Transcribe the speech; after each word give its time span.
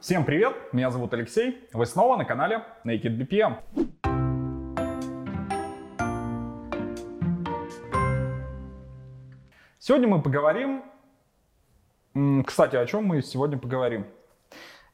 Всем 0.00 0.24
привет, 0.24 0.54
меня 0.72 0.92
зовут 0.92 1.12
Алексей, 1.12 1.68
вы 1.72 1.84
снова 1.84 2.16
на 2.16 2.24
канале 2.24 2.62
Naked 2.84 3.18
BPM. 3.18 3.56
Сегодня 9.80 10.06
мы 10.06 10.22
поговорим... 10.22 10.84
Кстати, 12.46 12.76
о 12.76 12.86
чем 12.86 13.06
мы 13.06 13.22
сегодня 13.22 13.58
поговорим? 13.58 14.06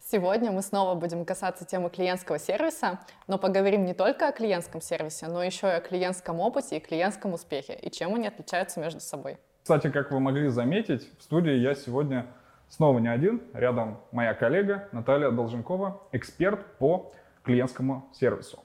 Сегодня 0.00 0.50
мы 0.50 0.62
снова 0.62 0.94
будем 0.98 1.26
касаться 1.26 1.66
темы 1.66 1.90
клиентского 1.90 2.38
сервиса, 2.38 2.98
но 3.26 3.36
поговорим 3.36 3.84
не 3.84 3.92
только 3.92 4.28
о 4.28 4.32
клиентском 4.32 4.80
сервисе, 4.80 5.26
но 5.26 5.44
еще 5.44 5.66
и 5.66 5.72
о 5.72 5.80
клиентском 5.80 6.40
опыте 6.40 6.78
и 6.78 6.80
клиентском 6.80 7.34
успехе, 7.34 7.74
и 7.74 7.90
чем 7.90 8.14
они 8.14 8.28
отличаются 8.28 8.80
между 8.80 9.00
собой. 9.00 9.36
Кстати, 9.64 9.90
как 9.90 10.10
вы 10.12 10.20
могли 10.20 10.48
заметить, 10.48 11.10
в 11.18 11.22
студии 11.22 11.52
я 11.52 11.74
сегодня 11.74 12.26
Снова 12.68 12.98
не 12.98 13.08
один, 13.08 13.42
рядом 13.52 14.00
моя 14.10 14.34
коллега 14.34 14.88
Наталья 14.92 15.30
Долженкова, 15.30 16.02
эксперт 16.12 16.64
по 16.78 17.12
клиентскому 17.44 18.08
сервису 18.12 18.63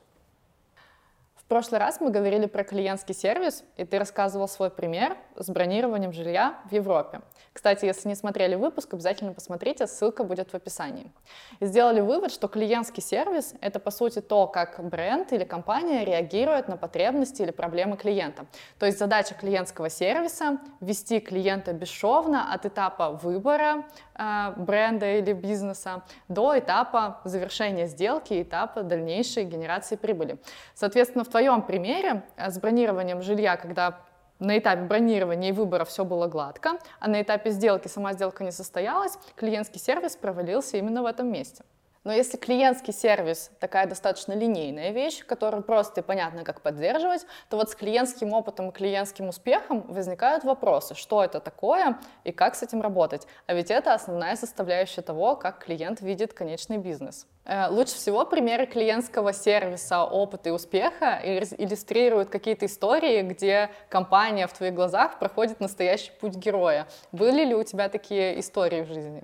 прошлый 1.50 1.80
раз 1.80 2.00
мы 2.00 2.12
говорили 2.12 2.46
про 2.46 2.64
клиентский 2.64 3.16
сервис, 3.16 3.64
и 3.76 3.84
ты 3.84 3.98
рассказывал 3.98 4.48
свой 4.48 4.70
пример 4.70 5.18
с 5.36 5.50
бронированием 5.50 6.14
жилья 6.14 6.60
в 6.70 6.74
Европе. 6.74 7.22
Кстати, 7.54 7.86
если 7.86 8.08
не 8.08 8.16
смотрели 8.16 8.56
выпуск, 8.56 8.94
обязательно 8.94 9.34
посмотрите, 9.34 9.88
ссылка 9.88 10.24
будет 10.24 10.52
в 10.52 10.56
описании. 10.56 11.12
И 11.60 11.66
сделали 11.66 12.02
вывод, 12.02 12.32
что 12.32 12.48
клиентский 12.48 13.02
сервис— 13.02 13.56
это, 13.62 13.80
по 13.80 13.90
сути, 13.90 14.22
то, 14.22 14.46
как 14.48 14.80
бренд 14.82 15.34
или 15.34 15.44
компания 15.44 16.06
реагирует 16.06 16.68
на 16.68 16.78
потребности 16.78 17.42
или 17.42 17.52
проблемы 17.52 17.98
клиента. 17.98 18.46
То 18.78 18.86
есть 18.86 19.00
задача 19.00 19.34
клиентского 19.34 19.90
сервиса— 19.90 20.60
вести 20.80 21.20
клиента 21.20 21.74
бесшовно 21.74 22.54
от 22.54 22.68
этапа 22.68 23.10
выбора 23.10 23.86
э, 24.14 24.54
бренда 24.56 25.18
или 25.18 25.34
бизнеса 25.34 26.04
до 26.28 26.58
этапа 26.60 27.22
завершения 27.24 27.88
сделки, 27.88 28.40
этапа 28.40 28.84
дальнейшей 28.84 29.46
генерации 29.46 29.96
прибыли. 29.96 30.38
Соответственно, 30.76 31.24
в 31.24 31.30
твоем 31.30 31.39
примере 31.62 32.24
э, 32.36 32.52
с 32.52 32.60
бронированием 32.60 33.22
жилья, 33.22 33.58
когда 33.58 34.00
на 34.40 34.58
этапе 34.58 34.82
бронирования 34.82 35.50
и 35.50 35.52
выбора 35.52 35.86
все 35.86 36.06
было 36.06 36.28
гладко, 36.28 36.80
а 37.00 37.08
на 37.08 37.22
этапе 37.22 37.52
сделки 37.52 37.88
сама 37.88 38.14
сделка 38.14 38.44
не 38.44 38.52
состоялась, 38.52 39.18
клиентский 39.36 39.80
сервис 39.80 40.16
провалился 40.16 40.78
именно 40.78 41.04
в 41.04 41.06
этом 41.06 41.32
месте. 41.32 41.64
Но 42.10 42.16
если 42.16 42.38
клиентский 42.38 42.92
сервис 42.92 43.52
такая 43.60 43.86
достаточно 43.86 44.34
линейная 44.34 44.90
вещь, 44.90 45.24
которую 45.24 45.62
просто 45.62 46.02
и 46.02 46.04
понятно, 46.04 46.44
как 46.44 46.62
поддерживать, 46.62 47.28
то 47.52 47.58
вот 47.58 47.70
с 47.70 47.76
клиентским 47.76 48.34
опытом 48.34 48.70
и 48.70 48.72
клиентским 48.72 49.28
успехом 49.28 49.82
возникают 49.82 50.44
вопросы, 50.44 50.96
что 50.96 51.24
это 51.24 51.40
такое 51.40 52.00
и 52.24 52.32
как 52.32 52.56
с 52.56 52.64
этим 52.64 52.82
работать. 52.82 53.28
А 53.46 53.54
ведь 53.54 53.70
это 53.70 53.94
основная 53.94 54.36
составляющая 54.38 55.04
того, 55.04 55.36
как 55.36 55.64
клиент 55.64 56.02
видит 56.02 56.34
конечный 56.34 56.80
бизнес. 56.80 57.28
Э, 57.46 57.68
лучше 57.70 57.94
всего 57.94 58.26
примеры 58.26 58.66
клиентского 58.66 59.32
сервиса, 59.32 60.04
опыта 60.04 60.50
и 60.50 60.52
успеха 60.52 61.22
иллюстрируют 61.24 62.30
какие-то 62.30 62.66
истории, 62.66 63.22
где 63.22 63.70
компания 63.88 64.48
в 64.48 64.54
твоих 64.54 64.74
глазах 64.74 65.20
проходит 65.20 65.60
настоящий 65.60 66.12
путь 66.20 66.34
героя. 66.34 66.88
Были 67.12 67.46
ли 67.46 67.54
у 67.54 67.64
тебя 67.64 67.88
такие 67.88 68.40
истории 68.40 68.82
в 68.82 68.88
жизни? 68.88 69.22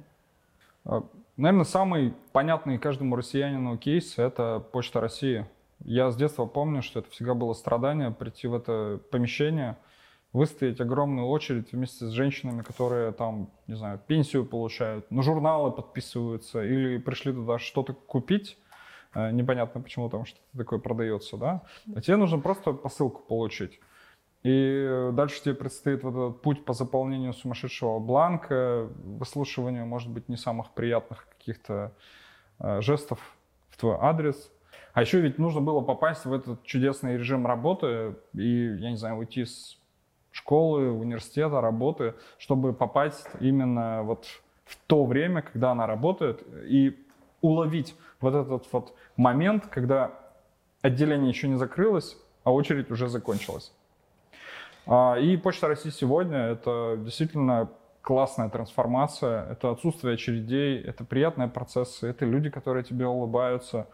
Наверное, 1.37 1.65
самый 1.65 2.13
понятный 2.31 2.77
каждому 2.77 3.17
россиянину 3.17 3.77
кейс– 3.77 4.13
это 4.17 4.65
Почта 4.71 5.01
России. 5.01 5.45
Я 5.83 6.09
с 6.09 6.15
детства 6.15 6.45
помню, 6.45 6.81
что 6.81 6.99
это 6.99 7.11
всегда 7.11 7.33
было 7.33 7.51
страдание 7.51 8.09
прийти 8.11 8.47
в 8.47 8.55
это 8.55 9.01
помещение, 9.11 9.75
выстоять 10.31 10.79
огромную 10.79 11.27
очередь 11.27 11.73
вместе 11.73 12.05
с 12.05 12.11
женщинами, 12.11 12.61
которые 12.61 13.11
там, 13.11 13.49
не 13.67 13.75
знаю, 13.75 13.99
пенсию 14.07 14.45
получают, 14.45 15.11
на 15.11 15.23
журналы 15.23 15.73
подписываются 15.73 16.63
или 16.63 16.99
пришли 16.99 17.33
туда 17.33 17.59
что-то 17.59 17.91
купить, 17.91 18.57
э, 19.13 19.31
непонятно 19.31 19.81
почему 19.81 20.09
там 20.09 20.23
что-то 20.23 20.57
такое 20.57 20.79
продается, 20.79 21.35
да, 21.35 21.63
а 21.93 21.99
тебе 21.99 22.15
нужно 22.15 22.39
просто 22.39 22.71
посылку 22.71 23.21
получить. 23.27 23.81
И 24.45 25.09
дальше 25.13 25.41
тебе 25.41 25.55
предстоит 25.55 26.03
вот 26.03 26.11
этот 26.11 26.41
путь 26.43 26.65
по 26.65 26.73
заполнению 26.73 27.33
сумасшедшего 27.33 27.97
бланка, 27.97 28.87
выслушиванию, 29.03 29.87
может 29.87 30.11
быть, 30.11 30.29
не 30.29 30.37
самых 30.37 30.69
приятных 30.69 31.27
каких-то 31.35 31.93
э, 32.59 32.79
жестов 32.81 33.19
в 33.69 33.77
твой 33.77 33.97
адрес. 33.99 34.51
А 34.93 35.01
еще 35.01 35.19
ведь 35.19 35.39
нужно 35.39 35.61
было 35.61 35.81
попасть 35.81 36.25
в 36.25 36.31
этот 36.31 36.63
чудесный 36.63 37.17
режим 37.17 37.47
работы 37.47 38.17
и, 38.35 38.75
я 38.77 38.91
не 38.91 38.97
знаю, 38.97 39.15
уйти 39.15 39.45
с 39.45 39.79
школы, 40.29 40.91
университета, 40.91 41.59
работы, 41.59 42.13
чтобы 42.37 42.71
попасть 42.73 43.25
именно 43.39 44.03
вот 44.03 44.27
в 44.63 44.77
то 44.85 45.05
время, 45.05 45.41
когда 45.41 45.71
она 45.71 45.87
работает, 45.87 46.43
и 46.69 47.03
уловить 47.41 47.95
вот 48.21 48.35
этот 48.35 48.71
вот 48.71 48.93
момент, 49.17 49.65
когда 49.65 50.11
отделение 50.83 51.29
еще 51.29 51.47
не 51.47 51.55
закрылось, 51.55 52.15
а 52.43 52.53
очередь 52.53 52.91
уже 52.91 53.09
закончилась. 53.09 53.74
А, 54.87 55.15
и 55.15 55.37
Почта 55.37 55.67
России 55.67 55.89
сегодня— 55.89 56.37
это 56.51 56.95
действительно 56.99 57.69
классная 58.01 58.49
трансформация, 58.49 59.51
это 59.51 59.71
отсутствие 59.71 60.13
очередей, 60.13 60.79
это 60.79 61.03
приятные 61.03 61.47
процессы, 61.47 62.07
это 62.07 62.25
люди, 62.25 62.49
которые 62.49 62.83
тебе 62.83 63.07
улыбаются, 63.07 63.87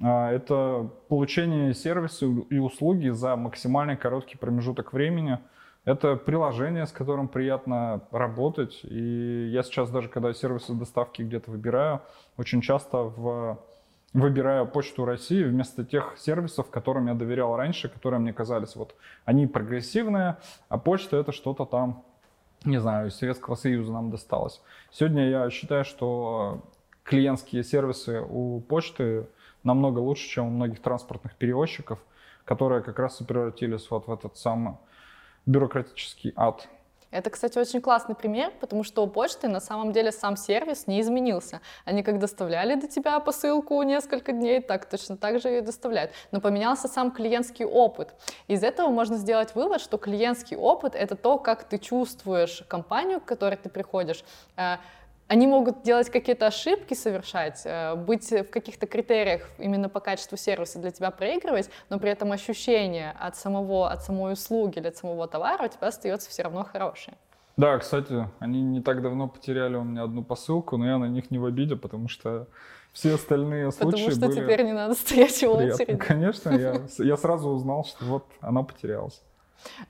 а, 0.00 0.30
это 0.30 0.88
получение 1.08 1.74
сервиса 1.74 2.26
и 2.26 2.58
услуги 2.58 3.08
за 3.08 3.34
максимально 3.36 3.96
короткий 3.96 4.36
промежуток 4.36 4.92
времени. 4.92 5.38
Это 5.84 6.16
приложение, 6.16 6.84
с 6.84 6.92
которым 6.92 7.28
приятно 7.28 8.02
работать. 8.10 8.80
И 8.82 9.48
я 9.52 9.62
сейчас 9.62 9.88
даже, 9.88 10.08
когда 10.08 10.32
сервисы 10.34 10.74
доставки 10.74 11.22
где-то 11.22 11.50
выбираю, 11.52 12.02
очень 12.36 12.60
часто 12.60 12.98
в 12.98 13.58
выбираю 14.12 14.66
Почту 14.66 15.04
России 15.04 15.42
вместо 15.42 15.84
тех 15.84 16.14
сервисов, 16.16 16.70
которым 16.70 17.06
я 17.08 17.14
доверял 17.14 17.56
раньше, 17.56 17.88
которые 17.88 18.20
мне 18.20 18.32
казались 18.32 18.76
вот 18.76 18.94
они 19.24 19.46
прогрессивные, 19.46 20.38
а 20.68 20.78
почта 20.78 21.16
это 21.16 21.32
что-то 21.32 21.64
там, 21.64 22.04
не 22.64 22.80
знаю, 22.80 23.08
из 23.08 23.16
Советского 23.16 23.54
Союза 23.54 23.92
нам 23.92 24.10
досталось. 24.10 24.62
Сегодня 24.90 25.28
я 25.28 25.50
считаю, 25.50 25.84
что 25.84 26.62
клиентские 27.04 27.62
сервисы 27.62 28.20
у 28.20 28.60
почты 28.60 29.28
намного 29.62 29.98
лучше, 29.98 30.28
чем 30.28 30.46
у 30.46 30.50
многих 30.50 30.80
транспортных 30.80 31.34
перевозчиков, 31.34 31.98
которые 32.44 32.82
как 32.82 32.98
раз 32.98 33.20
и 33.20 33.24
превратились 33.24 33.90
вот 33.90 34.06
в 34.06 34.12
этот 34.12 34.36
самый 34.36 34.76
бюрократический 35.44 36.32
ад. 36.36 36.68
Это, 37.16 37.30
кстати, 37.30 37.58
очень 37.58 37.80
классный 37.80 38.14
пример, 38.14 38.52
потому 38.60 38.84
что 38.84 39.02
у 39.02 39.06
почты 39.06 39.48
на 39.48 39.60
самом 39.60 39.92
деле 39.92 40.12
сам 40.12 40.36
сервис 40.36 40.86
не 40.86 41.00
изменился. 41.00 41.62
Они 41.86 42.02
как 42.02 42.18
доставляли 42.18 42.74
до 42.74 42.88
тебя 42.88 43.18
посылку 43.20 43.82
несколько 43.82 44.32
дней, 44.32 44.60
так 44.60 44.84
точно 44.84 45.16
так 45.16 45.40
же 45.40 45.56
и 45.56 45.60
доставляют. 45.62 46.10
Но 46.30 46.42
поменялся 46.42 46.88
сам 46.88 47.10
клиентский 47.10 47.64
опыт. 47.64 48.14
Из 48.48 48.62
этого 48.62 48.90
можно 48.90 49.16
сделать 49.16 49.54
вывод, 49.54 49.80
что 49.80 49.96
клиентский 49.96 50.58
опыт— 50.58 50.94
это 50.94 51.16
то, 51.16 51.38
как 51.38 51.64
ты 51.64 51.78
чувствуешь 51.78 52.62
компанию, 52.68 53.18
к 53.20 53.24
которой 53.24 53.56
ты 53.56 53.70
приходишь, 53.70 54.22
э, 54.58 54.76
они 55.28 55.46
могут 55.46 55.82
делать 55.82 56.10
какие-то 56.10 56.46
ошибки, 56.46 56.94
совершать, 56.94 57.62
э, 57.64 57.94
быть 57.94 58.30
в 58.30 58.44
каких-то 58.44 58.86
критериях 58.86 59.48
именно 59.58 59.88
по 59.88 60.00
качеству 60.00 60.36
сервиса 60.36 60.78
для 60.78 60.90
тебя 60.90 61.10
проигрывать, 61.10 61.68
но 61.90 61.98
при 61.98 62.10
этом 62.10 62.32
ощущение 62.32 63.14
от, 63.18 63.36
самого, 63.36 63.90
от 63.90 64.02
самой 64.02 64.34
услуги 64.34 64.78
или 64.78 64.88
от 64.88 64.96
самого 64.96 65.26
товара 65.26 65.64
у 65.64 65.68
тебя 65.68 65.88
остается 65.88 66.30
все 66.30 66.42
равно 66.42 66.64
хорошее. 66.64 67.16
Да, 67.56 67.78
кстати, 67.78 68.28
они 68.38 68.62
не 68.62 68.82
так 68.82 69.02
давно 69.02 69.28
потеряли 69.28 69.76
у 69.76 69.82
меня 69.82 70.04
одну 70.04 70.22
посылку, 70.22 70.76
но 70.76 70.86
я 70.86 70.98
на 70.98 71.06
них 71.06 71.30
не 71.30 71.38
в 71.38 71.46
обиде, 71.46 71.74
потому 71.74 72.08
что 72.08 72.46
все 72.92 73.14
остальные 73.14 73.72
случаи 73.72 74.04
Потому 74.04 74.10
что 74.10 74.26
были 74.26 74.40
теперь 74.40 74.64
не 74.64 74.72
надо 74.72 74.94
стоять 74.94 75.42
в 75.42 75.50
очереди. 75.50 75.96
Конечно, 75.96 76.50
я, 76.50 76.82
я 76.98 77.16
сразу 77.16 77.48
узнал, 77.48 77.84
что 77.84 78.04
вот 78.04 78.26
она 78.40 78.62
потерялась. 78.62 79.22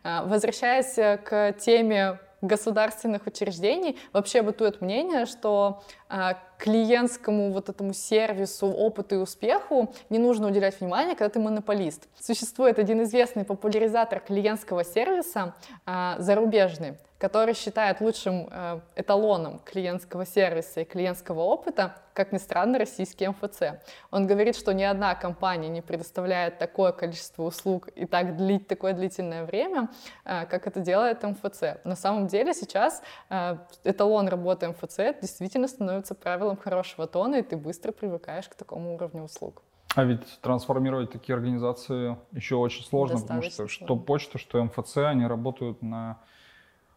А, 0.04 0.24
возвращаясь 0.24 0.94
к 0.94 1.54
теме 1.58 2.20
государственных 2.41 3.26
учреждений 3.26 3.98
вообще 4.12 4.42
бытует 4.42 4.80
мнение, 4.80 5.26
что 5.26 5.82
э, 6.08 6.34
клиентскому 6.58 7.52
вот 7.52 7.68
этому 7.68 7.92
сервису, 7.92 8.66
опыту 8.66 9.16
и 9.16 9.18
успеху 9.18 9.94
не 10.10 10.18
нужно 10.18 10.48
уделять 10.48 10.80
внимание, 10.80 11.14
когда 11.14 11.30
ты 11.30 11.38
монополист. 11.38 12.08
Существует 12.20 12.78
один 12.78 13.03
известный 13.03 13.44
популяризатор 13.44 14.20
клиентского 14.20 14.84
сервиса, 14.84 15.54
э, 15.86 16.14
зарубежный, 16.18 16.97
который 17.18 17.54
считает 17.54 18.00
лучшим 18.00 18.48
э, 18.50 18.80
эталоном 18.94 19.60
клиентского 19.60 20.26
сервиса 20.26 20.80
и 20.80 20.84
клиентского 20.84 21.41
опыта, 21.41 21.97
как 22.12 22.32
ни 22.32 22.38
странно, 22.38 22.78
российский 22.78 23.28
МФЦ. 23.28 23.78
Он 24.10 24.26
говорит, 24.26 24.56
что 24.56 24.72
ни 24.72 24.82
одна 24.82 25.14
компания 25.14 25.68
не 25.68 25.82
предоставляет 25.82 26.59
такое 26.59 26.92
количество 26.92 27.42
услуг 27.42 27.88
и 27.94 28.06
так 28.06 28.36
длить 28.36 28.68
такое 28.68 28.92
длительное 28.92 29.44
время, 29.44 29.88
э, 30.24 30.44
как 30.47 30.66
это 30.66 30.80
делает 30.80 31.22
МФЦ. 31.22 31.84
На 31.84 31.97
самом 31.97 32.26
деле 32.26 32.52
сейчас 32.52 33.02
э, 33.30 33.56
эталон 33.84 34.28
работы 34.28 34.68
МФЦ 34.68 35.18
действительно 35.20 35.68
становится 35.68 36.14
правилом 36.14 36.46
хорошего 36.54 37.09
тона, 37.09 37.37
и 37.37 37.43
ты 37.43 37.57
быстро 37.57 37.91
привыкаешь 37.91 38.48
к 38.48 38.54
такому 38.54 38.95
уровню 38.95 39.25
услуг. 39.25 39.63
А 39.97 40.04
ведь 40.04 40.41
трансформировать 40.43 41.10
такие 41.10 41.34
организации 41.34 42.16
еще 42.31 42.57
очень 42.57 42.84
сложно, 42.84 43.19
потому 43.19 43.43
что 43.43 43.54
сложно. 43.54 43.87
что 43.87 43.97
почта, 43.97 44.39
что 44.39 44.63
МФЦ, 44.63 44.98
они 44.98 45.27
работают 45.27 45.83
на 45.83 46.21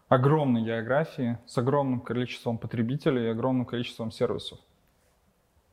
огромной 0.10 0.64
географии, 0.64 1.38
с 1.48 1.58
огромным 1.58 2.02
количеством 2.02 2.58
потребителей 2.58 3.26
и 3.26 3.30
огромным 3.30 3.66
количеством 3.66 4.12
сервисов. 4.12 4.60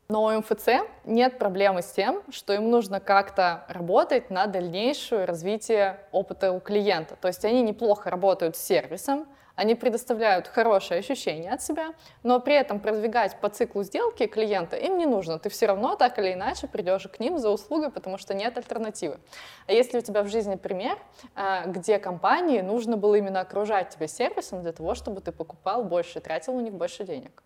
Но 0.08 0.24
у 0.24 0.30
МФЦ 0.30 0.68
нет 1.04 1.38
проблемы 1.38 1.82
с 1.82 1.90
тем, 1.90 2.22
что 2.30 2.52
им 2.52 2.70
нужно 2.70 3.00
как-то 3.00 3.64
работать 3.68 4.30
на 4.30 4.46
дальнейшее 4.46 5.24
развитие 5.24 5.98
опыта 6.12 6.52
у 6.52 6.60
клиента. 6.60 7.16
То 7.16 7.26
есть 7.26 7.44
они 7.44 7.62
неплохо 7.62 8.08
работают 8.08 8.56
с 8.56 8.60
сервисом, 8.60 9.26
они 9.56 9.74
предоставляют 9.74 10.46
хорошее 10.46 11.00
ощущение 11.00 11.50
от 11.50 11.62
себя, 11.62 11.94
но 12.22 12.38
при 12.38 12.54
этом 12.54 12.78
продвигать 12.78 13.40
по 13.40 13.48
циклу 13.48 13.82
сделки 13.82 14.26
клиента 14.26 14.76
им 14.76 14.98
не 14.98 15.06
нужно. 15.06 15.38
Ты 15.38 15.48
все 15.48 15.66
равно 15.66 15.96
так 15.96 16.18
или 16.18 16.34
иначе 16.34 16.68
придешь 16.68 17.04
к 17.04 17.18
ним 17.18 17.38
за 17.38 17.50
услугой, 17.50 17.90
потому 17.90 18.18
что 18.18 18.34
нет 18.34 18.56
альтернативы. 18.56 19.18
А 19.66 19.72
если 19.72 19.98
у 19.98 20.02
тебя 20.02 20.22
в 20.22 20.28
жизни 20.28 20.56
пример, 20.56 20.98
а, 21.34 21.66
где 21.66 21.98
компании 21.98 22.60
нужно 22.60 22.96
было 22.96 23.16
именно 23.16 23.40
окружать 23.40 23.88
тебя 23.88 24.06
сервисом 24.06 24.62
для 24.62 24.72
того, 24.72 24.94
чтобы 24.94 25.20
ты 25.20 25.32
покупал 25.32 25.82
больше, 25.84 26.20
тратил 26.20 26.54
у 26.54 26.60
них 26.60 26.74
больше 26.74 27.04
денег? 27.04 27.42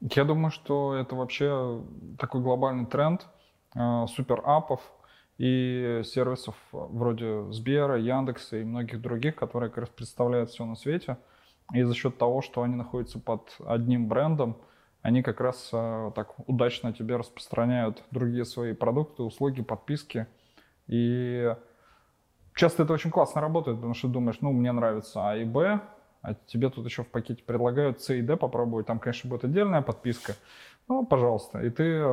Я 0.00 0.24
думаю, 0.24 0.50
что 0.50 0.94
это 0.94 1.14
вообще 1.14 1.82
такой 2.18 2.40
глобальный 2.40 2.86
тренд 2.86 3.26
э, 3.74 4.06
суперапов 4.08 4.80
и 5.36 6.00
сервисов 6.04 6.54
вроде 6.72 7.50
Сбера, 7.52 7.98
Яндекса 7.98 8.58
и 8.58 8.64
многих 8.64 9.02
других, 9.02 9.36
которые 9.36 9.68
как 9.68 9.78
раз 9.78 9.88
представляют 9.90 10.50
все 10.50 10.64
на 10.64 10.74
свете. 10.74 11.18
И 11.74 11.82
за 11.82 11.94
счет 11.94 12.16
того, 12.16 12.40
что 12.40 12.62
они 12.62 12.76
находятся 12.76 13.18
под 13.18 13.54
одним 13.66 14.08
брендом, 14.08 14.56
они 15.02 15.22
как 15.22 15.40
раз 15.40 15.68
э, 15.72 16.12
так 16.14 16.34
удачно 16.48 16.92
тебе 16.92 17.16
распространяют 17.16 18.02
другие 18.10 18.44
свои 18.44 18.72
продукты, 18.72 19.22
услуги, 19.22 19.62
подписки. 19.62 20.26
И 20.86 21.54
часто 22.54 22.82
это 22.84 22.94
очень 22.94 23.10
классно 23.10 23.40
работает, 23.42 23.76
потому 23.76 23.94
что 23.94 24.08
думаешь, 24.08 24.38
ну, 24.40 24.52
мне 24.52 24.72
нравится 24.72 25.28
А 25.28 25.36
и 25.36 25.44
Б, 25.44 25.80
а 26.22 26.34
тебе 26.34 26.70
тут 26.70 26.84
еще 26.84 27.02
в 27.02 27.08
пакете 27.08 27.42
предлагают 27.42 28.00
C 28.02 28.18
и 28.18 28.22
D 28.22 28.36
попробовать, 28.36 28.86
там, 28.86 28.98
конечно, 28.98 29.30
будет 29.30 29.44
отдельная 29.44 29.82
подписка, 29.82 30.34
ну, 30.88 31.06
пожалуйста. 31.06 31.60
И 31.60 31.70
ты, 31.70 32.04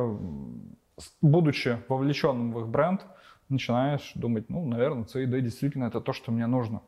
будучи 1.20 1.78
вовлеченным 1.88 2.52
в 2.52 2.60
их 2.60 2.68
бренд, 2.68 3.04
начинаешь 3.48 4.12
думать, 4.14 4.48
ну, 4.48 4.64
наверное, 4.64 5.04
C 5.04 5.24
и 5.24 5.26
D 5.26 5.40
действительно 5.40 5.84
это 5.86 6.00
то, 6.00 6.12
что 6.12 6.32
мне 6.32 6.46
нужно. 6.46 6.80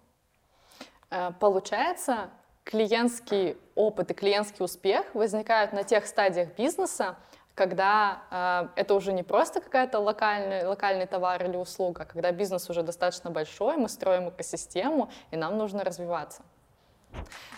Э, 1.10 1.32
получается, 1.38 2.30
клиентский 2.64 3.56
опыт 3.74 4.10
и 4.10 4.14
клиентский 4.14 4.64
успех 4.64 5.14
возникают 5.14 5.72
на 5.72 5.84
тех 5.84 6.06
стадиях 6.06 6.56
бизнеса, 6.56 7.16
когда 7.54 8.22
э, 8.30 8.80
это 8.80 8.94
уже 8.94 9.12
не 9.12 9.22
просто 9.22 9.60
какая-то 9.60 9.98
локальный, 9.98 10.64
локальный 10.64 11.06
товар 11.06 11.44
или 11.44 11.56
услуга, 11.56 12.02
а 12.02 12.06
когда 12.06 12.32
бизнес 12.32 12.70
уже 12.70 12.82
достаточно 12.82 13.30
большой, 13.30 13.76
мы 13.76 13.88
строим 13.88 14.28
экосистему, 14.28 15.10
и 15.30 15.36
нам 15.36 15.58
нужно 15.58 15.84
развиваться. 15.84 16.42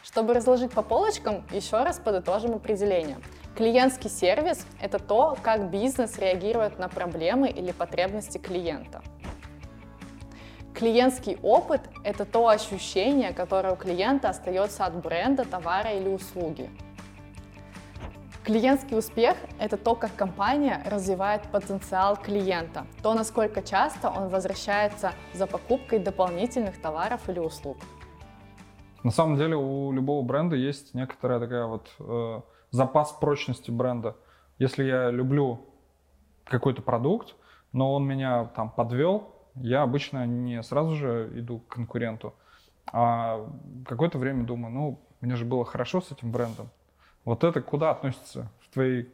Чтобы 0.02 0.34
разложить 0.34 0.72
по 0.72 0.82
полочкам, 0.82 1.44
еще 1.50 1.82
раз 1.82 1.98
подытожим 1.98 2.54
определение. 2.54 3.18
Клиентский 3.56 4.10
сервис— 4.10 4.66
это 4.80 4.98
то, 4.98 5.36
как 5.42 5.70
бизнес 5.70 6.18
реагирует 6.18 6.78
на 6.78 6.88
проблемы 6.88 7.48
или 7.48 7.72
потребности 7.72 8.38
клиента. 8.38 9.02
Клиентский 10.74 11.38
опыт— 11.42 11.82
это 12.04 12.24
то 12.24 12.48
ощущение, 12.48 13.32
которое 13.32 13.74
у 13.74 13.76
клиента 13.76 14.30
остается 14.30 14.84
от 14.84 14.96
бренда, 14.96 15.44
товара 15.44 15.92
или 15.92 16.08
услуги. 16.08 16.70
Клиентский 18.44 18.98
успех— 18.98 19.36
это 19.60 19.76
то, 19.76 19.94
как 19.94 20.16
компания 20.16 20.82
развивает 20.86 21.42
потенциал 21.52 22.16
клиента, 22.16 22.86
то, 23.02 23.14
насколько 23.14 23.62
часто 23.62 24.10
он 24.10 24.28
возвращается 24.28 25.12
за 25.32 25.46
покупкой 25.46 26.00
дополнительных 26.00 26.80
товаров 26.80 27.28
или 27.28 27.38
услуг. 27.38 27.76
На 29.02 29.10
самом 29.10 29.36
деле 29.36 29.56
у 29.56 29.92
любого 29.92 30.24
бренда 30.24 30.56
есть 30.56 30.94
некоторая 30.94 31.40
такая 31.40 31.66
вот 31.66 31.90
э, 31.98 32.40
запас 32.70 33.12
прочности 33.12 33.70
бренда. 33.70 34.16
Если 34.58 34.84
я 34.84 35.10
люблю 35.10 35.66
какой-то 36.44 36.82
продукт, 36.82 37.34
но 37.72 37.92
он 37.94 38.06
меня 38.06 38.44
там 38.56 38.70
подвел, 38.70 39.34
я 39.56 39.82
обычно 39.82 40.26
не 40.26 40.62
сразу 40.62 40.94
же 40.94 41.30
иду 41.34 41.60
к 41.60 41.68
конкуренту, 41.74 42.34
а 42.86 43.46
какое-то 43.86 44.18
время 44.18 44.44
думаю, 44.44 44.72
ну, 44.72 45.00
мне 45.20 45.36
же 45.36 45.44
было 45.44 45.64
хорошо 45.64 46.00
с 46.00 46.10
этим 46.12 46.32
брендом. 46.32 46.70
Вот 47.24 47.44
это 47.44 47.60
куда 47.60 47.90
относится 47.90 48.50
в 48.60 48.72
твоей 48.72 49.08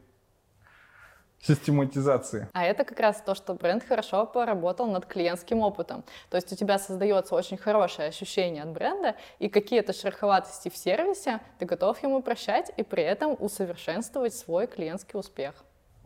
систематизации. 1.41 2.47
А 2.53 2.65
это 2.65 2.83
как 2.83 2.99
раз 2.99 3.21
то, 3.21 3.35
что 3.35 3.53
бренд 3.53 3.83
хорошо 3.83 4.25
поработал 4.25 4.91
над 4.91 5.05
клиентским 5.05 5.61
опытом. 5.61 6.03
То 6.29 6.37
есть 6.37 6.51
у 6.51 6.55
тебя 6.55 6.77
создается 6.77 7.35
очень 7.35 7.57
хорошее 7.57 8.09
ощущение 8.09 8.63
от 8.63 8.69
бренда, 8.69 9.15
и 9.39 9.49
какие-то 9.49 9.93
шероховатости 9.93 10.69
в 10.69 10.77
сервисе 10.77 11.39
ты 11.57 11.65
готов 11.65 12.01
ему 12.03 12.21
прощать 12.21 12.71
и 12.77 12.83
при 12.83 13.03
этом 13.03 13.35
усовершенствовать 13.39 14.33
свой 14.33 14.67
клиентский 14.67 15.19
успех. 15.19 15.53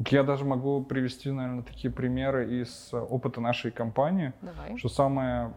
Я 0.09 0.24
даже 0.24 0.44
могу 0.44 0.83
привести, 0.83 1.31
наверное, 1.31 1.63
такие 1.63 1.94
примеры 1.94 2.62
из 2.62 2.89
опыта 2.91 3.41
нашей 3.41 3.71
компании, 3.71 4.33
Давай. 4.41 4.77
что 4.77 4.89
самые 4.89 5.53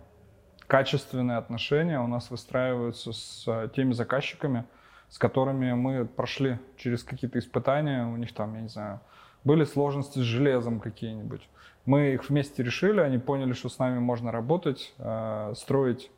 качественные 0.66 1.38
отношения 1.38 2.00
у 2.00 2.06
нас 2.06 2.30
выстраиваются 2.30 3.12
с 3.12 3.70
теми 3.74 3.92
заказчиками, 3.92 4.64
с 5.08 5.18
которыми 5.18 5.72
мы 5.72 6.04
прошли 6.04 6.58
через 6.76 7.02
какие-то 7.02 7.38
испытания, 7.38 8.04
у 8.06 8.16
них 8.16 8.34
там, 8.34 8.54
я 8.54 8.60
не 8.60 8.68
знаю, 8.68 9.00
были 9.46 9.62
сложности 9.62 10.18
с 10.18 10.22
железом 10.22 10.80
какие-нибудь. 10.80 11.48
Мы 11.86 12.14
их 12.14 12.28
вместе 12.28 12.64
решили, 12.64 12.98
они 12.98 13.18
поняли, 13.18 13.52
что 13.52 13.68
с 13.68 13.78
нами 13.78 14.00
можно 14.00 14.32
работать, 14.32 14.92
э, 14.98 15.52
строить 15.56 16.10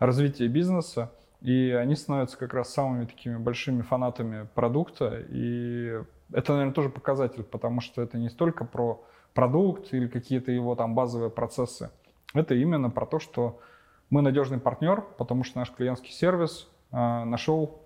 развитие 0.00 0.48
бизнеса, 0.48 1.12
и 1.40 1.70
они 1.70 1.94
становятся 1.94 2.36
как 2.36 2.52
раз 2.52 2.74
самыми 2.74 3.04
такими 3.04 3.36
большими 3.36 3.82
фанатами 3.82 4.48
продукта, 4.56 5.24
и 5.28 6.00
это, 6.32 6.52
наверное, 6.52 6.74
тоже 6.74 6.88
показатель, 6.88 7.44
потому 7.44 7.80
что 7.80 8.02
это 8.02 8.18
не 8.18 8.28
столько 8.28 8.64
про 8.64 9.00
продукт 9.34 9.94
или 9.94 10.08
какие-то 10.08 10.50
его 10.50 10.74
там 10.74 10.96
базовые 10.96 11.30
процессы, 11.30 11.90
это 12.34 12.56
именно 12.56 12.90
про 12.90 13.06
то, 13.06 13.20
что 13.20 13.60
мы 14.10 14.20
надежный 14.20 14.58
партнер, 14.58 15.00
потому 15.16 15.44
что 15.44 15.60
наш 15.60 15.70
клиентский 15.70 16.10
сервис 16.10 16.68
э, 16.90 16.96
нашел 16.96 17.80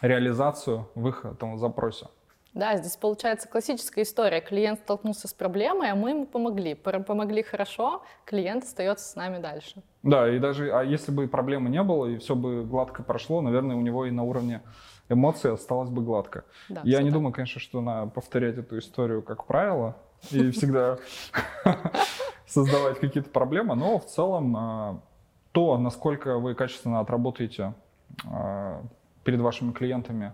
реализацию 0.00 0.88
в 0.94 1.08
их 1.08 1.24
этом 1.24 1.58
запросе. 1.58 2.06
Да, 2.54 2.76
здесь 2.76 2.96
получается 2.96 3.48
классическая 3.48 4.02
история. 4.02 4.40
Клиент 4.40 4.80
столкнулся 4.80 5.28
с 5.28 5.34
проблемой, 5.34 5.90
а 5.90 5.94
мы 5.94 6.10
ему 6.10 6.26
помогли. 6.26 6.74
Помогли 6.74 7.42
хорошо, 7.42 8.02
клиент 8.24 8.64
остается 8.64 9.08
с 9.08 9.14
нами 9.14 9.38
дальше. 9.40 9.82
Да, 10.02 10.28
и 10.28 10.38
даже 10.38 10.70
а 10.72 10.82
если 10.82 11.12
бы 11.12 11.28
проблемы 11.28 11.68
не 11.70 11.82
было, 11.82 12.06
и 12.06 12.16
все 12.18 12.34
бы 12.34 12.64
гладко 12.64 13.02
прошло, 13.02 13.40
наверное, 13.42 13.76
у 13.76 13.80
него 13.80 14.06
и 14.06 14.10
на 14.10 14.24
уровне 14.24 14.62
эмоций 15.08 15.52
осталось 15.52 15.90
бы 15.90 16.02
гладко. 16.02 16.44
Да, 16.68 16.80
Я 16.84 17.00
не 17.02 17.10
так. 17.10 17.14
думаю, 17.14 17.32
конечно, 17.32 17.60
что 17.60 17.80
надо 17.80 18.10
повторять 18.10 18.58
эту 18.58 18.78
историю 18.78 19.22
как 19.22 19.46
правило 19.46 19.96
и 20.30 20.50
всегда 20.50 20.98
создавать 22.46 22.98
какие-то 22.98 23.30
проблемы, 23.30 23.74
но 23.74 23.98
в 23.98 24.06
целом 24.06 24.56
а, 24.56 25.00
то, 25.52 25.78
насколько 25.78 26.38
вы 26.38 26.54
качественно 26.54 27.00
отработаете 27.00 27.74
а, 28.26 28.82
перед 29.24 29.40
вашими 29.40 29.72
клиентами 29.72 30.32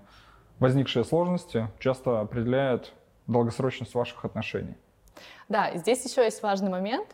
возникшие 0.64 1.04
сложности 1.04 1.68
часто 1.78 2.21
определяют 2.21 2.94
долгосрочность 3.26 3.94
ваших 3.94 4.25
отношений. 4.25 4.75
Да, 5.50 5.71
здесь 5.75 6.02
еще 6.06 6.25
есть 6.25 6.42
важный 6.42 6.71
момент, 6.71 7.06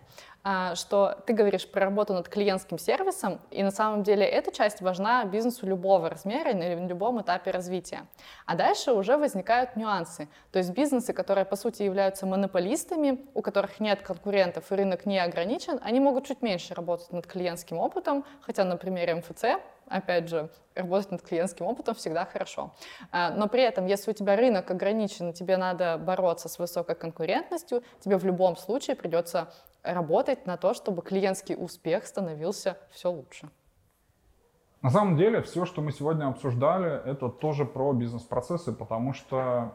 а, 0.45 0.77
что 0.77 1.19
ты 1.27 1.33
говоришь 1.33 1.69
про 1.69 1.87
работу 1.87 2.15
над 2.15 2.29
клиентским 2.29 2.79
сервисом, 2.79 3.41
и 3.51 3.65
на 3.65 3.73
самом 3.73 4.05
деле 4.05 4.25
эта 4.25 4.53
часть 4.53 4.81
важна 4.81 5.25
бизнесу 5.25 5.67
любого 5.67 6.09
размера 6.09 6.53
и 6.53 6.55
на 6.55 6.87
любом 6.87 7.21
этапе 7.21 7.51
развития. 7.51 8.07
А 8.47 8.55
дальше 8.55 8.93
уже 8.93 9.17
возникают 9.17 9.75
нюансы. 9.75 10.29
То 10.53 10.61
есть 10.61 10.71
бизнесы, 10.71 11.13
которые 11.13 11.45
по 11.45 11.57
сути 11.57 11.83
являются 11.83 12.27
монополистами, 12.27 13.19
у 13.35 13.43
которых 13.43 13.81
нет 13.81 14.01
конкурентов 14.03 14.71
и 14.71 14.77
рынок 14.77 15.07
не 15.07 15.19
ограничен, 15.19 15.81
они 15.83 15.99
могут 15.99 16.25
чуть 16.25 16.41
меньше 16.41 16.73
работать 16.75 17.13
над 17.13 17.27
клиентским 17.27 17.79
опытом, 17.79 18.25
хотя 18.43 18.63
на 18.63 18.77
примере 18.77 19.17
МФЦ 19.17 19.45
опять 19.91 20.29
же, 20.29 20.49
работать 20.75 21.11
над 21.11 21.23
клиентским 21.23 21.67
опытом 21.67 21.95
всегда 21.95 22.25
хорошо. 22.25 22.73
А, 23.11 23.31
но 23.31 23.49
при 23.49 23.63
этом, 23.63 23.87
если 23.87 24.13
у 24.13 24.15
тебя 24.15 24.37
рынок 24.37 24.71
ограничен, 24.71 25.33
тебе 25.33 25.57
надо 25.57 25.99
бороться 25.99 26.49
с 26.49 26.59
высокой 26.59 26.95
конкурентностью, 26.95 27.83
тебе 28.01 28.17
в 28.17 28.25
любом 28.25 28.57
случае 28.57 28.97
придется 28.97 29.53
работать 29.83 30.47
на 30.47 30.57
то, 30.57 30.73
чтобы 30.73 31.03
клиентский 31.03 31.57
успех 31.59 32.07
становился 32.07 32.79
все 32.91 33.11
лучше. 33.11 33.51
На 34.81 34.91
самом 34.91 35.17
деле, 35.17 35.43
все, 35.43 35.67
что 35.67 35.83
мы 35.83 35.93
сегодня 35.93 36.27
обсуждали, 36.27 37.05
это 37.05 37.29
тоже 37.29 37.67
про 37.67 37.93
бизнес-процессы, 37.93 38.73
потому 38.73 39.13
что, 39.13 39.75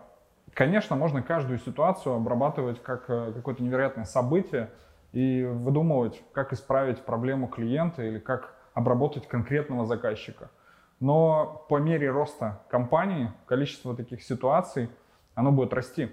конечно, 0.53 0.95
можно 0.95 1.21
каждую 1.21 1.59
ситуацию 1.59 2.15
обрабатывать 2.15 2.81
как 2.81 3.07
э, 3.09 3.33
какое-то 3.33 3.61
невероятное 3.61 4.05
событие 4.05 4.71
и 5.11 5.43
выдумывать, 5.43 6.23
как 6.33 6.53
исправить 6.53 7.01
проблему 7.01 7.47
клиента 7.47 8.01
или 8.01 8.17
как 8.17 8.54
обработать 8.75 9.27
конкретного 9.27 9.85
заказчика. 9.85 10.51
Но 10.99 11.65
по 11.69 11.77
мере 11.77 12.11
роста 12.11 12.61
компании 12.69 13.31
количество 13.47 13.95
таких 13.95 14.21
ситуаций, 14.21 14.89
оно 15.33 15.51
будет 15.51 15.73
расти. 15.73 16.11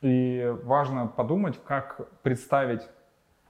И 0.00 0.54
важно 0.64 1.06
подумать, 1.06 1.60
как 1.64 2.00
представить 2.22 2.82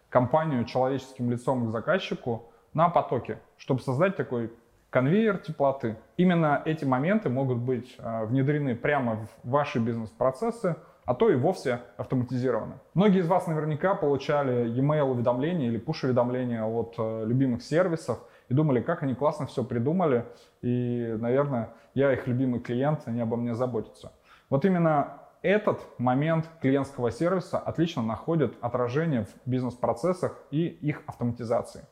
компанию 0.08 0.64
человеческим 0.64 1.30
лицом 1.30 1.66
к 1.66 1.70
заказчику 1.70 2.50
на 2.72 2.88
потоке, 2.88 3.38
чтобы 3.56 3.80
создать 3.80 4.16
такой 4.16 4.52
конвейер 4.90 5.38
теплоты. 5.38 5.96
Именно 6.16 6.62
эти 6.64 6.84
моменты 6.84 7.28
могут 7.28 7.58
быть 7.58 7.96
а, 7.98 8.24
внедрены 8.24 8.76
прямо 8.76 9.16
в 9.42 9.50
ваши 9.50 9.78
бизнес-процессы, 9.78 10.76
а 11.04 11.14
то 11.14 11.28
и 11.28 11.34
вовсе 11.34 11.80
автоматизированы. 11.96 12.74
Многие 12.94 13.20
из 13.20 13.26
вас 13.26 13.46
наверняка 13.46 13.94
получали 13.94 14.68
e-mail 14.68 15.10
уведомления 15.10 15.66
или 15.66 15.80
push-уведомления 15.84 16.64
от 16.64 16.94
э, 16.96 17.24
любимых 17.26 17.62
сервисов 17.62 18.20
думали, 18.54 18.80
как 18.80 19.02
они 19.02 19.14
классно 19.14 19.46
все 19.46 19.64
придумали, 19.64 20.24
и, 20.62 21.16
наверное, 21.18 21.70
я 21.94 22.12
их 22.12 22.26
любимый 22.26 22.60
клиент, 22.60 23.02
они 23.06 23.20
обо 23.20 23.36
мне 23.36 23.54
заботятся. 23.54 24.12
Вот 24.50 24.64
именно 24.64 25.20
этот 25.42 25.80
момент 25.98 26.48
клиентского 26.62 27.10
сервиса 27.10 27.58
отлично 27.58 28.02
находит 28.02 28.54
отражение 28.62 29.24
в 29.24 29.34
бизнес-процессах 29.44 30.38
и 30.50 30.66
их 30.66 31.02
автоматизации. 31.06 31.84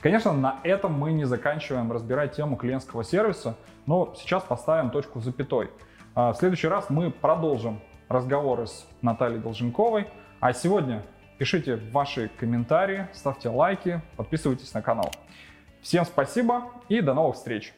Конечно, 0.00 0.32
на 0.32 0.60
этом 0.64 0.92
мы 0.92 1.12
не 1.12 1.24
заканчиваем 1.24 1.90
разбирать 1.90 2.32
тему 2.32 2.56
клиентского 2.56 3.02
сервиса, 3.02 3.56
но 3.86 4.12
сейчас 4.16 4.42
поставим 4.42 4.90
точку 4.90 5.18
в 5.18 5.24
запятой. 5.24 5.70
А, 6.14 6.32
в 6.32 6.36
следующий 6.36 6.68
раз 6.68 6.90
мы 6.90 7.10
продолжим 7.10 7.80
разговоры 8.08 8.66
с 8.66 8.86
Натальей 9.00 9.40
Долженковой. 9.40 10.08
А 10.40 10.52
сегодня 10.52 11.02
пишите 11.38 11.76
ваши 11.76 12.30
комментарии, 12.38 13.08
ставьте 13.14 13.48
лайки, 13.48 14.02
подписывайтесь 14.16 14.74
на 14.74 14.82
канал. 14.82 15.10
Всем 15.84 16.06
спасибо 16.06 16.72
и 16.88 17.02
до 17.02 17.12
новых 17.12 17.36
встреч! 17.36 17.74